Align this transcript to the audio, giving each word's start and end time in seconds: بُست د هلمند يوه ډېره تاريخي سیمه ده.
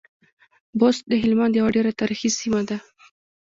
بُست 0.79 1.03
د 1.11 1.13
هلمند 1.23 1.53
يوه 1.59 1.69
ډېره 1.75 1.91
تاريخي 1.99 2.29
سیمه 2.39 2.61
ده. 2.69 2.77